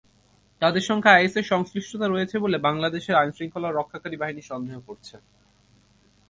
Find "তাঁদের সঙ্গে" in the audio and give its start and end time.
0.61-1.07